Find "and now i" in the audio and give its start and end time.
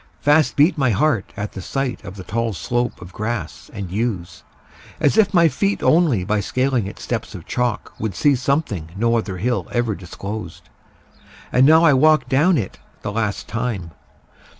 11.51-11.93